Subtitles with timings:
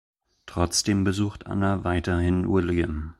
[0.47, 3.09] Trotzdem besucht Anna weiterhin William.